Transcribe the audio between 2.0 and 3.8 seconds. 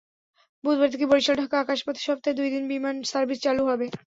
সপ্তাহে দুই দিন বিমান সার্ভিস চালু